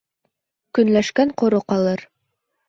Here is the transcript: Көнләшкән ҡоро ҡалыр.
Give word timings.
Көнләшкән 0.77 1.35
ҡоро 1.43 1.61
ҡалыр. 1.75 2.05